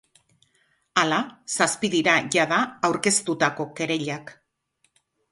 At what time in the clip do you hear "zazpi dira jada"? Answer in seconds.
1.55-2.59